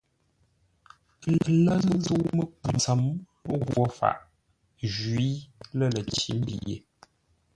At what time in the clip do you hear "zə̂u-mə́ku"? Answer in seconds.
2.05-2.69